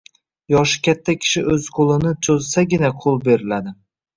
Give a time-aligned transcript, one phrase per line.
[0.53, 3.79] Yoshi katta kishi o‘zi qo‘lini cho‘zsagina qo‘l beriladi.